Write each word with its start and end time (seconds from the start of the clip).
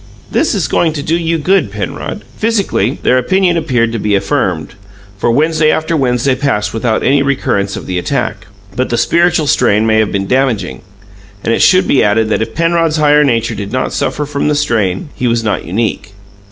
This 0.31 0.55
is 0.55 0.67
going 0.67 0.93
to 0.93 1.03
do 1.03 1.15
you 1.15 1.37
good, 1.37 1.69
Penrod." 1.71 2.23
Physically, 2.35 2.97
their 3.03 3.19
opinion 3.19 3.55
appeared 3.55 3.91
to 3.91 3.99
be 3.99 4.15
affirmed, 4.15 4.73
for 5.19 5.29
Wednesday 5.29 5.69
after 5.69 5.95
Wednesday 5.95 6.33
passed 6.33 6.73
without 6.73 7.03
any 7.03 7.21
recurrence 7.21 7.75
of 7.75 7.85
the 7.85 7.99
attack; 7.99 8.47
but 8.75 8.89
the 8.89 8.97
spiritual 8.97 9.45
strain 9.45 9.85
may 9.85 9.99
have 9.99 10.11
been 10.11 10.25
damaging. 10.25 10.81
And 11.43 11.53
it 11.53 11.61
should 11.61 11.87
be 11.87 12.03
added 12.03 12.29
that 12.29 12.41
if 12.41 12.55
Penrod's 12.55 12.97
higher 12.97 13.23
nature 13.23 13.53
did 13.53 13.71
suffer 13.93 14.25
from 14.25 14.47
the 14.47 14.55
strain, 14.55 15.09
he 15.13 15.27
was 15.27 15.43
not 15.43 15.65
unique. 15.65 16.13